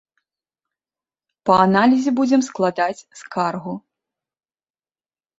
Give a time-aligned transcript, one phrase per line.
[1.49, 3.73] Па аналізе будзем складаць скаргу.